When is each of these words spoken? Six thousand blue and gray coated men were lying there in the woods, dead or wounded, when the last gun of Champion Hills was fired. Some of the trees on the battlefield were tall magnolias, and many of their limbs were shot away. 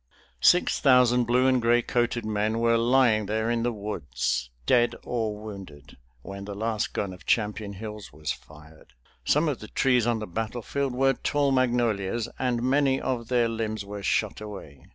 Six 0.41 0.79
thousand 0.79 1.25
blue 1.25 1.45
and 1.45 1.61
gray 1.61 1.83
coated 1.83 2.25
men 2.25 2.57
were 2.57 2.75
lying 2.75 3.27
there 3.27 3.51
in 3.51 3.61
the 3.61 3.71
woods, 3.71 4.49
dead 4.65 4.95
or 5.03 5.37
wounded, 5.37 5.95
when 6.23 6.45
the 6.45 6.55
last 6.55 6.93
gun 6.93 7.13
of 7.13 7.27
Champion 7.27 7.73
Hills 7.73 8.11
was 8.11 8.31
fired. 8.31 8.93
Some 9.25 9.47
of 9.47 9.59
the 9.59 9.67
trees 9.67 10.07
on 10.07 10.17
the 10.17 10.25
battlefield 10.25 10.95
were 10.95 11.13
tall 11.13 11.51
magnolias, 11.51 12.27
and 12.39 12.63
many 12.63 12.99
of 12.99 13.27
their 13.27 13.47
limbs 13.47 13.85
were 13.85 14.01
shot 14.01 14.41
away. 14.41 14.87